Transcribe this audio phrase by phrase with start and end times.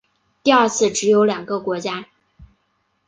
[0.41, 2.07] 第二次只有两个国家。